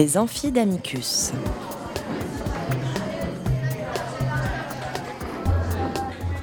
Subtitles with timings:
[0.00, 1.30] Les amphis d'Amicus.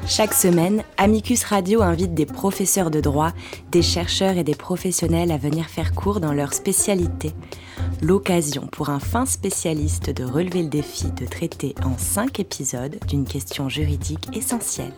[0.05, 3.31] Chaque semaine, Amicus Radio invite des professeurs de droit,
[3.71, 7.31] des chercheurs et des professionnels à venir faire cours dans leur spécialité.
[8.04, 13.26] L'occasion pour un fin spécialiste de relever le défi de traiter en cinq épisodes d'une
[13.26, 14.94] question juridique essentielle.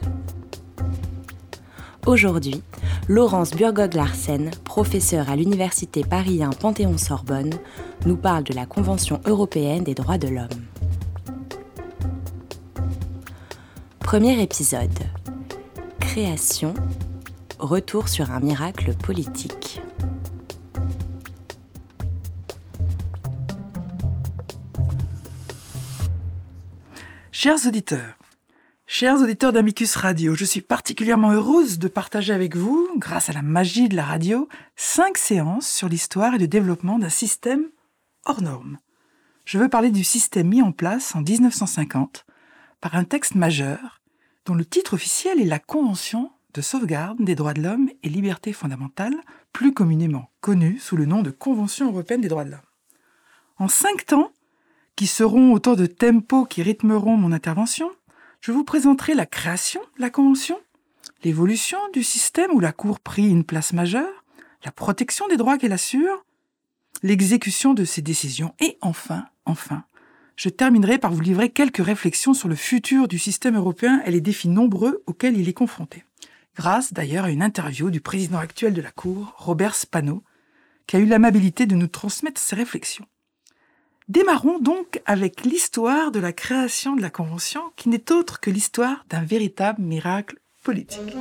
[2.06, 2.64] Aujourd'hui,
[3.08, 7.54] Laurence Burgod-Larsen, professeure à l'Université Paris 1 Panthéon-Sorbonne,
[8.06, 10.48] nous parle de la Convention européenne des droits de l'homme.
[14.00, 14.90] Premier épisode.
[16.00, 16.74] Création.
[17.60, 19.82] Retour sur un miracle politique.
[27.32, 28.19] Chers auditeurs,
[29.00, 33.42] chers auditeurs d'Amicus Radio, je suis particulièrement heureuse de partager avec vous, grâce à la
[33.42, 37.70] magie de la radio, cinq séances sur l'histoire et le développement d'un système
[38.26, 38.78] hors norme.
[39.46, 42.26] Je veux parler du système mis en place en 1950
[42.82, 44.02] par un texte majeur
[44.46, 48.52] dont le titre officiel est la Convention de sauvegarde des droits de l'homme et libertés
[48.52, 49.16] fondamentales,
[49.54, 52.60] plus communément connue sous le nom de Convention européenne des droits de l'homme.
[53.60, 54.34] En cinq temps,
[54.98, 57.90] qui seront autant de tempos qui rythmeront mon intervention,
[58.42, 60.58] je vous présenterai la création de la Convention,
[61.24, 64.24] l'évolution du système où la Cour prit une place majeure,
[64.64, 66.26] la protection des droits qu'elle assure,
[67.04, 69.84] l'exécution de ses décisions et enfin, enfin,
[70.36, 74.22] je terminerai par vous livrer quelques réflexions sur le futur du système européen et les
[74.22, 76.06] défis nombreux auxquels il est confronté.
[76.56, 80.24] Grâce d'ailleurs à une interview du président actuel de la Cour, Robert Spano,
[80.88, 83.06] qui a eu l'amabilité de nous transmettre ses réflexions.
[84.10, 89.06] Démarrons donc avec l'histoire de la création de la Convention, qui n'est autre que l'histoire
[89.08, 91.16] d'un véritable miracle politique.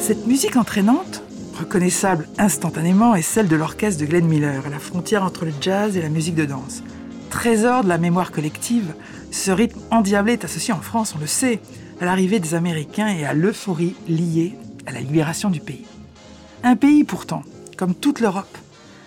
[0.00, 1.22] Cette musique entraînante,
[1.68, 5.98] reconnaissable instantanément, est celle de l'orchestre de Glenn Miller, à la frontière entre le jazz
[5.98, 6.82] et la musique de danse.
[7.28, 8.94] Trésor de la mémoire collective,
[9.30, 11.60] ce rythme endiablé est associé en France, on le sait,
[12.00, 14.54] à l'arrivée des Américains et à l'euphorie liée
[14.86, 15.84] à la libération du pays.
[16.62, 17.42] Un pays pourtant,
[17.76, 18.56] comme toute l'Europe,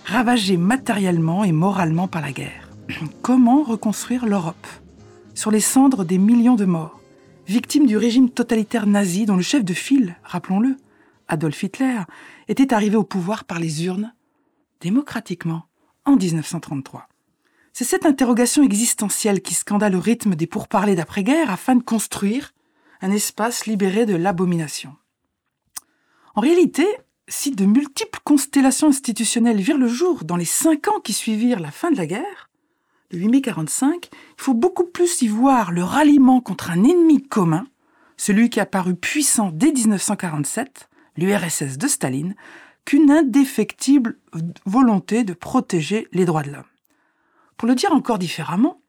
[0.06, 2.70] ravagé matériellement et moralement par la guerre.
[3.24, 4.68] Comment reconstruire l'Europe
[5.34, 7.00] Sur les cendres des millions de morts,
[7.48, 10.78] victimes du régime totalitaire nazi dont le chef de file, rappelons-le,
[11.32, 12.00] Adolf Hitler,
[12.50, 14.14] était arrivé au pouvoir par les urnes,
[14.82, 15.64] démocratiquement,
[16.06, 17.08] en 1933.
[17.72, 22.52] C'est cette interrogation existentielle qui scandale le rythme des pourparlers d'après-guerre afin de construire
[23.00, 24.96] un espace libéré de l'abomination.
[26.36, 26.86] En réalité,
[27.30, 31.72] si de multiples constellations institutionnelles virent le jour dans les cinq ans qui suivirent la
[31.72, 32.50] fin de la guerre,
[33.12, 37.24] le 8 mai 45, il faut beaucoup plus y voir le ralliement contre un ennemi
[37.24, 37.68] commun,
[38.18, 42.36] celui qui a paru puissant dès 1947, l'URSS de Staline,
[42.86, 44.18] qu'une indéfectible
[44.66, 46.64] volonté de protéger les droits de l'homme.
[47.58, 48.82] Pour le dire encore différemment,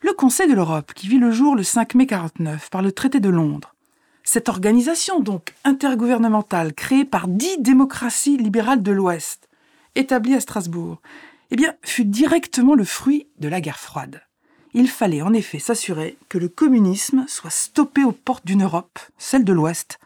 [0.00, 3.18] le Conseil de l'Europe, qui vit le jour le 5 mai 49 par le traité
[3.18, 3.74] de Londres,
[4.22, 9.48] cette organisation donc intergouvernementale créée par dix démocraties libérales de l'Ouest,
[9.94, 11.00] établie à Strasbourg,
[11.50, 14.22] eh bien, fut directement le fruit de la guerre froide.
[14.74, 19.44] Il fallait en effet s'assurer que le communisme soit stoppé aux portes d'une Europe, celle
[19.44, 19.98] de l'Ouest,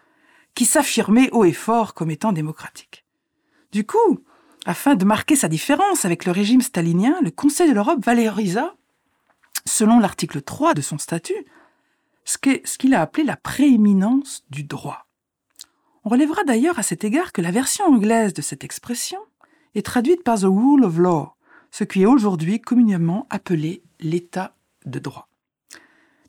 [0.55, 3.05] qui s'affirmait haut et fort comme étant démocratique.
[3.73, 4.25] Du coup,
[4.67, 8.75] afin de marquer sa différence avec le régime stalinien, le Conseil de l'Europe valorisa,
[9.65, 11.47] selon l'article 3 de son statut,
[12.25, 12.37] ce
[12.79, 15.07] qu'il a appelé la prééminence du droit.
[16.05, 19.21] On relèvera d'ailleurs à cet égard que la version anglaise de cette expression
[19.75, 21.35] est traduite par the rule of law,
[21.71, 24.57] ce qui est aujourd'hui communément appelé l'état
[24.87, 25.30] de droit.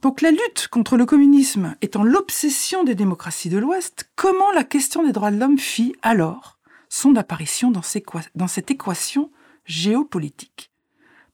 [0.01, 5.05] Donc la lutte contre le communisme étant l'obsession des démocraties de l'Ouest, comment la question
[5.05, 6.58] des droits de l'homme fit alors
[6.90, 9.29] son apparition dans, cette équation
[9.66, 10.72] géopolitique?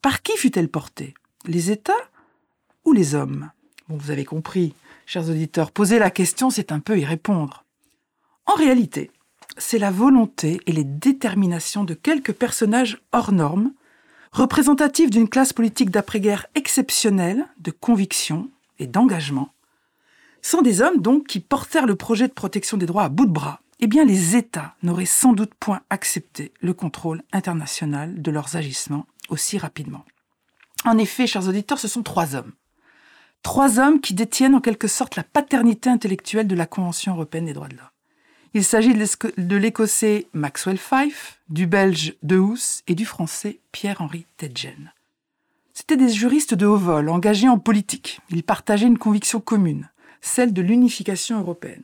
[0.01, 1.13] Par qui fut-elle portée?
[1.45, 1.93] Les États
[2.83, 3.51] ou les hommes?
[3.87, 4.73] Vous avez compris,
[5.05, 7.63] chers auditeurs, poser la question, c'est un peu y répondre.
[8.45, 9.11] En réalité,
[9.57, 13.71] c'est la volonté et les déterminations de quelques personnages hors normes,
[14.33, 19.53] représentatifs d'une classe politique d'après-guerre exceptionnelle, de conviction, et d'engagement,
[20.41, 23.31] sont des hommes donc qui portèrent le projet de protection des droits à bout de
[23.31, 28.55] bras, eh bien les États n'auraient sans doute point accepté le contrôle international de leurs
[28.55, 30.05] agissements aussi rapidement.
[30.85, 32.53] En effet, chers auditeurs, ce sont trois hommes.
[33.43, 37.53] Trois hommes qui détiennent en quelque sorte la paternité intellectuelle de la Convention européenne des
[37.53, 37.85] droits de l'homme.
[38.53, 44.91] Il s'agit de l'écossais Maxwell Fife, du belge De Hoos et du français Pierre-Henri Tedgen.
[45.77, 48.19] C'étaient des juristes de haut vol, engagés en politique.
[48.31, 49.91] Ils partageaient une conviction commune,
[50.21, 51.83] celle de l'unification européenne.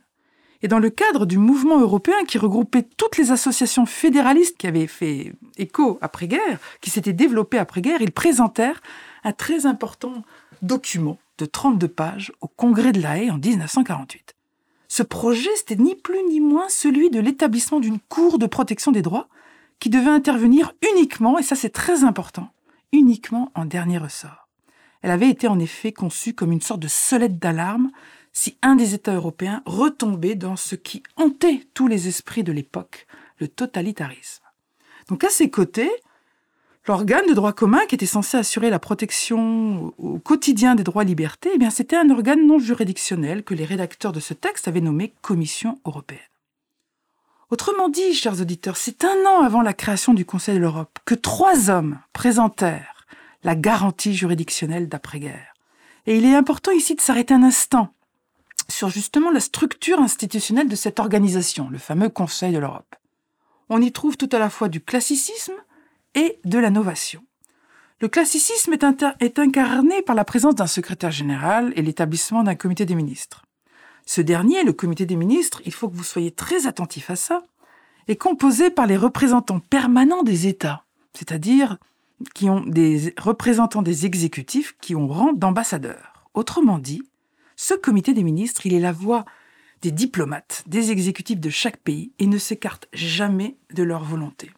[0.63, 4.87] Et dans le cadre du mouvement européen qui regroupait toutes les associations fédéralistes qui avaient
[4.87, 8.81] fait écho après-guerre, qui s'étaient développées après-guerre, ils présentèrent
[9.23, 10.23] un très important
[10.63, 14.33] document de 32 pages au Congrès de la Haye en 1948.
[14.87, 19.03] Ce projet, c'était ni plus ni moins celui de l'établissement d'une Cour de protection des
[19.03, 19.27] droits
[19.79, 22.49] qui devait intervenir uniquement, et ça c'est très important,
[22.93, 24.47] uniquement en dernier ressort.
[25.01, 27.91] Elle avait été en effet conçue comme une sorte de solette d'alarme
[28.31, 33.05] si un des États européens retombait dans ce qui hantait tous les esprits de l'époque,
[33.37, 34.43] le totalitarisme.
[35.09, 35.91] Donc à ses côtés,
[36.87, 41.07] l'organe de droit commun qui était censé assurer la protection au quotidien des droits et
[41.07, 45.13] libertés, eh c'était un organe non juridictionnel que les rédacteurs de ce texte avaient nommé
[45.21, 46.32] Commission européenne.
[47.49, 51.15] Autrement dit, chers auditeurs, c'est un an avant la création du Conseil de l'Europe que
[51.15, 53.05] trois hommes présentèrent
[53.43, 55.53] la garantie juridictionnelle d'après-guerre.
[56.05, 57.93] Et il est important ici de s'arrêter un instant
[58.69, 62.95] sur justement la structure institutionnelle de cette organisation, le fameux Conseil de l'Europe.
[63.69, 65.53] On y trouve tout à la fois du classicisme
[66.15, 67.23] et de la novation.
[67.99, 72.85] Le classicisme est, est incarné par la présence d'un secrétaire général et l'établissement d'un comité
[72.85, 73.43] des ministres.
[74.05, 77.43] Ce dernier, le comité des ministres, il faut que vous soyez très attentifs à ça,
[78.07, 80.83] est composé par les représentants permanents des États,
[81.13, 81.77] c'est-à-dire
[82.33, 86.13] qui ont des représentants des exécutifs qui ont rang d'ambassadeurs.
[86.33, 87.03] Autrement dit,
[87.55, 89.25] ce comité des ministres, il est la voix
[89.81, 94.51] des diplomates, des exécutifs de chaque pays et ne s'écarte jamais de leur volonté.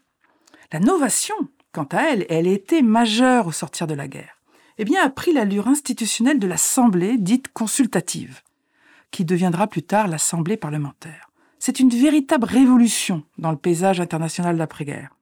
[0.72, 1.36] La novation,
[1.72, 4.38] quant à elle, elle était majeure au sortir de la guerre,
[4.78, 8.42] eh bien a pris l'allure institutionnelle de l'Assemblée dite consultative,
[9.12, 11.30] qui deviendra plus tard l'Assemblée parlementaire.
[11.60, 15.16] C'est une véritable révolution dans le paysage international d'après-guerre,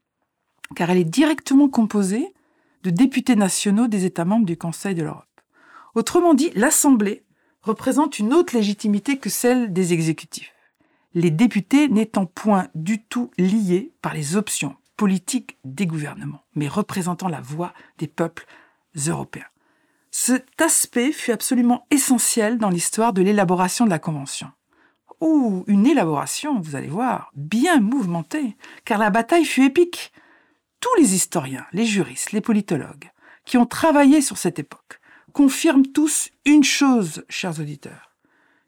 [0.76, 2.34] car elle est directement composée
[2.84, 5.26] de députés nationaux des États membres du Conseil de l'Europe.
[5.96, 7.24] Autrement dit, l'Assemblée
[7.62, 10.54] représente une autre légitimité que celle des exécutifs,
[11.14, 17.28] les députés n'étant point du tout liés par les options politiques des gouvernements, mais représentant
[17.28, 18.46] la voix des peuples
[19.08, 19.46] européens.
[20.16, 24.48] Cet aspect fut absolument essentiel dans l'histoire de l'élaboration de la Convention.
[25.22, 28.56] Ou une élaboration, vous allez voir, bien mouvementée,
[28.86, 30.14] car la bataille fut épique.
[30.80, 33.10] Tous les historiens, les juristes, les politologues,
[33.44, 35.02] qui ont travaillé sur cette époque,
[35.34, 38.12] confirment tous une chose, chers auditeurs.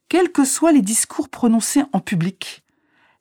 [0.10, 2.64] Quels que soient les discours prononcés en public,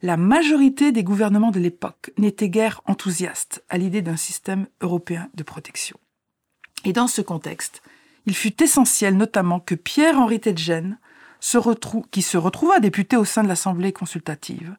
[0.00, 5.42] la majorité des gouvernements de l'époque n'étaient guère enthousiastes à l'idée d'un système européen de
[5.42, 5.98] protection.
[6.86, 7.82] Et dans ce contexte,
[8.26, 10.98] il fut essentiel notamment que Pierre-Henri Tedgen,
[12.10, 14.76] qui se retrouva député au sein de l'Assemblée consultative,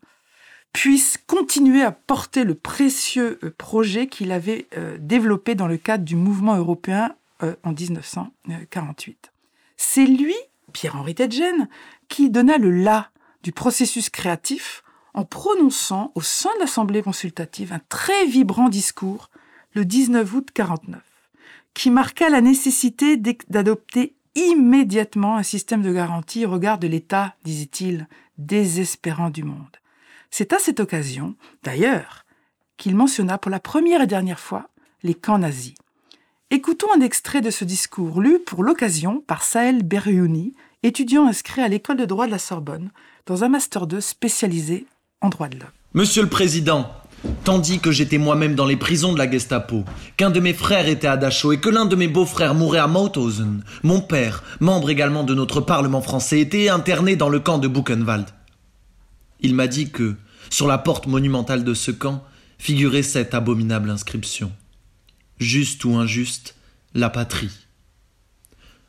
[0.73, 6.03] puisse continuer à porter le précieux euh, projet qu'il avait euh, développé dans le cadre
[6.03, 9.31] du mouvement européen euh, en 1948.
[9.77, 10.35] C'est lui,
[10.73, 11.69] Pierre-Henri Tedgen,
[12.09, 13.09] qui donna le la
[13.41, 14.83] du processus créatif
[15.13, 19.29] en prononçant au sein de l'Assemblée consultative un très vibrant discours
[19.75, 21.01] le 19 août 49,
[21.75, 28.07] qui marqua la nécessité d'adopter immédiatement un système de garantie au regard de l'état, disait-il,
[28.37, 29.77] désespérant du monde.
[30.31, 32.25] C'est à cette occasion, d'ailleurs,
[32.77, 34.69] qu'il mentionna pour la première et dernière fois
[35.03, 35.75] les camps nazis.
[36.49, 40.53] Écoutons un extrait de ce discours lu pour l'occasion par Saël Berriouni,
[40.83, 42.91] étudiant inscrit à l'école de droit de la Sorbonne,
[43.25, 44.85] dans un master 2 spécialisé
[45.21, 45.69] en droit de l'homme.
[45.93, 46.89] Monsieur le Président,
[47.43, 49.85] tandis que j'étais moi-même dans les prisons de la Gestapo,
[50.17, 52.87] qu'un de mes frères était à Dachau et que l'un de mes beaux-frères mourait à
[52.87, 57.67] Mauthausen, mon père, membre également de notre Parlement français, était interné dans le camp de
[57.67, 58.27] Buchenwald.
[59.41, 60.15] Il m'a dit que,
[60.49, 62.23] sur la porte monumentale de ce camp,
[62.57, 64.51] figurait cette abominable inscription
[65.39, 66.55] juste ou injuste,
[66.93, 67.51] la patrie.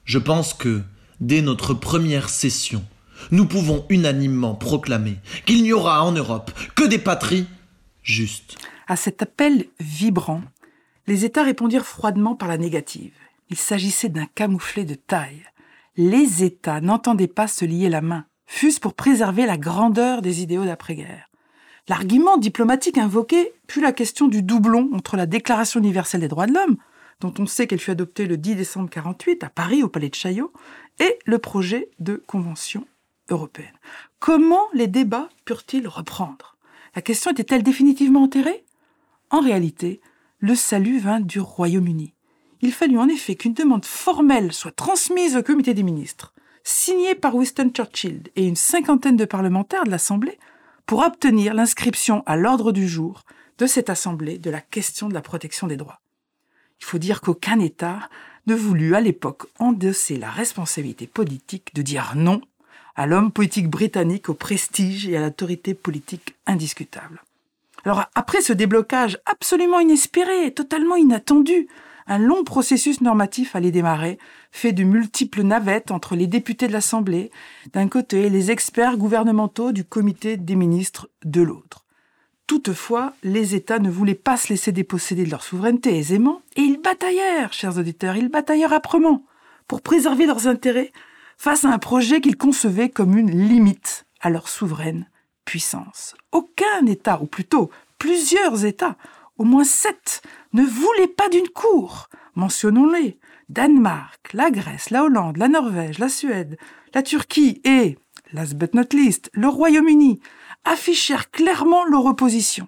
[0.04, 0.82] Je pense que,
[1.20, 2.84] dès notre première session,
[3.30, 7.46] nous pouvons unanimement proclamer qu'il n'y aura en Europe que des patries
[8.06, 8.56] justes.
[8.86, 10.42] À cet appel vibrant,
[11.06, 13.12] les États répondirent froidement par la négative.
[13.50, 15.42] Il s'agissait d'un camouflet de taille.
[15.96, 20.64] Les États n'entendaient pas se lier la main, fût-ce pour préserver la grandeur des idéaux
[20.64, 21.30] d'après-guerre.
[21.88, 26.54] L'argument diplomatique invoqué fut la question du doublon entre la Déclaration universelle des droits de
[26.54, 26.76] l'homme,
[27.20, 30.14] dont on sait qu'elle fut adoptée le 10 décembre 48 à Paris au palais de
[30.14, 30.52] Chaillot,
[30.98, 32.86] et le projet de convention
[33.30, 33.72] européenne.
[34.18, 36.55] Comment les débats purent-ils reprendre?
[36.96, 38.64] La question était-elle définitivement enterrée?
[39.28, 40.00] En réalité,
[40.38, 42.14] le salut vint du Royaume-Uni.
[42.62, 46.32] Il fallut en effet qu'une demande formelle soit transmise au comité des ministres,
[46.64, 50.38] signée par Winston Churchill et une cinquantaine de parlementaires de l'Assemblée,
[50.86, 53.24] pour obtenir l'inscription à l'ordre du jour
[53.58, 56.00] de cette Assemblée de la question de la protection des droits.
[56.80, 58.08] Il faut dire qu'aucun État
[58.46, 62.40] ne voulut à l'époque endosser la responsabilité politique de dire non
[62.96, 67.22] à l'homme politique britannique au prestige et à l'autorité politique indiscutable.
[67.84, 71.68] Alors après ce déblocage absolument inespéré, totalement inattendu,
[72.08, 74.18] un long processus normatif allait démarrer,
[74.50, 77.30] fait de multiples navettes entre les députés de l'Assemblée
[77.72, 81.84] d'un côté et les experts gouvernementaux du comité des ministres de l'autre.
[82.46, 86.80] Toutefois, les États ne voulaient pas se laisser déposséder de leur souveraineté aisément, et ils
[86.80, 89.24] bataillèrent, chers auditeurs, ils bataillèrent âprement
[89.66, 90.92] pour préserver leurs intérêts
[91.36, 95.08] face à un projet qu'ils concevaient comme une limite à leur souveraine
[95.44, 96.14] puissance.
[96.32, 98.96] Aucun État, ou plutôt plusieurs États,
[99.38, 102.08] au moins sept, ne voulaient pas d'une cour.
[102.34, 103.18] Mentionnons-les.
[103.48, 106.58] Danemark, la Grèce, la Hollande, la Norvège, la Suède,
[106.94, 107.96] la Turquie et,
[108.32, 110.20] last but not least, le Royaume-Uni
[110.64, 112.66] affichèrent clairement leur opposition.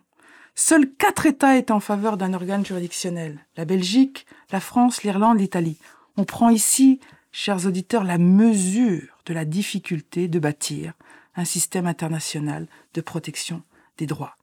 [0.54, 3.44] Seuls quatre États étaient en faveur d'un organe juridictionnel.
[3.56, 5.78] La Belgique, la France, l'Irlande, l'Italie.
[6.16, 7.00] On prend ici,
[7.38, 10.94] chers auditeurs, la mesure de la difficulté de bâtir
[11.36, 13.62] un système international de protection
[13.96, 14.34] des droits.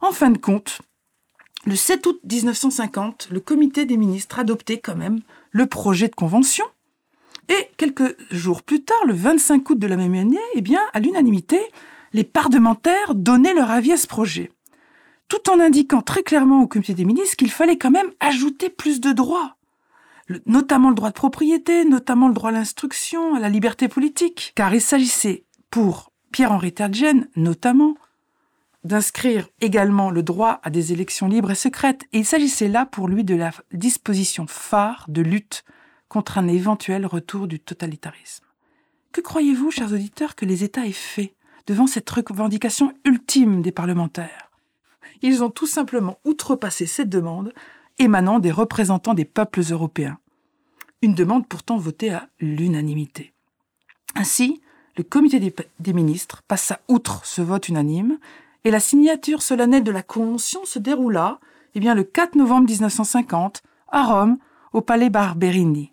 [0.00, 0.80] En fin de compte,
[1.64, 5.20] le 7 août 1950, le comité des ministres adoptait quand même
[5.52, 6.64] le projet de convention.
[7.48, 11.60] Et quelques jours plus tard, le 25 août de la même année, eh à l'unanimité,
[12.12, 14.50] les parlementaires donnaient leur avis à ce projet,
[15.28, 19.00] tout en indiquant très clairement au comité des ministres qu'il fallait quand même ajouter plus
[19.00, 19.53] de droits,
[20.46, 24.74] notamment le droit de propriété, notamment le droit à l'instruction, à la liberté politique, car
[24.74, 27.94] il s'agissait pour Pierre-Henri Tergène, notamment,
[28.84, 33.08] d'inscrire également le droit à des élections libres et secrètes, et il s'agissait là pour
[33.08, 35.64] lui de la disposition phare de lutte
[36.08, 38.44] contre un éventuel retour du totalitarisme.
[39.12, 41.34] Que croyez-vous, chers auditeurs, que les États aient fait
[41.66, 44.50] devant cette revendication ultime des parlementaires?
[45.22, 47.54] Ils ont tout simplement outrepassé cette demande
[47.98, 50.18] émanant des représentants des peuples européens.
[51.02, 53.32] Une demande pourtant votée à l'unanimité.
[54.14, 54.60] Ainsi,
[54.96, 55.40] le comité
[55.80, 58.18] des, ministres passa outre ce vote unanime
[58.64, 61.40] et la signature solennelle de la Convention se déroula
[61.74, 64.38] eh bien, le 4 novembre 1950 à Rome,
[64.72, 65.92] au palais Barberini.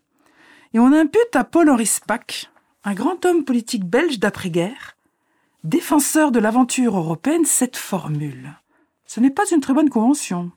[0.74, 2.52] Et on impute à Paul-Henri Spack,
[2.84, 4.96] un grand homme politique belge d'après-guerre,
[5.64, 8.54] défenseur de l'aventure européenne, cette formule.
[9.06, 10.52] Ce n'est pas une très bonne convention,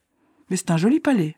[0.49, 1.37] mais c'est un joli palais.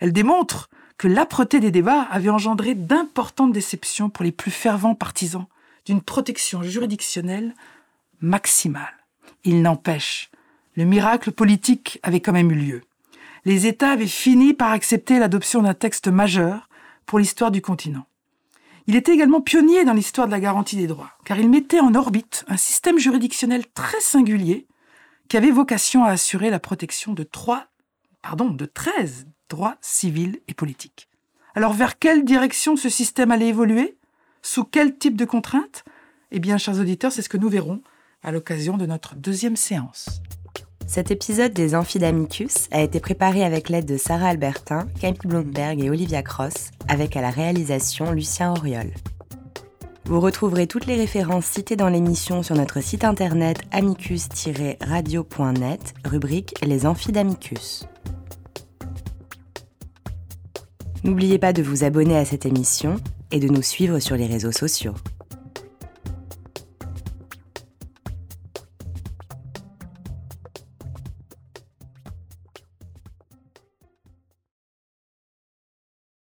[0.00, 5.46] Elle démontre que l'âpreté des débats avait engendré d'importantes déceptions pour les plus fervents partisans
[5.84, 7.54] d'une protection juridictionnelle
[8.20, 9.04] maximale.
[9.44, 10.30] Il n'empêche,
[10.76, 12.82] le miracle politique avait quand même eu lieu.
[13.44, 16.68] Les États avaient fini par accepter l'adoption d'un texte majeur
[17.06, 18.06] pour l'histoire du continent.
[18.86, 21.94] Il était également pionnier dans l'histoire de la garantie des droits, car il mettait en
[21.94, 24.66] orbite un système juridictionnel très singulier
[25.28, 27.66] qui avait vocation à assurer la protection de trois,
[28.22, 31.08] pardon, de treize droits civils et politiques.
[31.54, 33.98] Alors vers quelle direction ce système allait évoluer?
[34.40, 35.84] Sous quel type de contraintes?
[36.30, 37.82] Eh bien, chers auditeurs, c'est ce que nous verrons
[38.22, 40.22] à l'occasion de notre deuxième séance.
[40.86, 45.90] Cet épisode des Amphidamicus a été préparé avec l'aide de Sarah Albertin, Camille Blomberg et
[45.90, 48.92] Olivia Cross, avec à la réalisation Lucien Auriol.
[50.04, 56.84] Vous retrouverez toutes les références citées dans l'émission sur notre site internet amicus-radio.net, rubrique Les
[56.86, 57.86] Amphidamicus.
[61.04, 62.96] N'oubliez pas de vous abonner à cette émission
[63.32, 64.94] et de nous suivre sur les réseaux sociaux.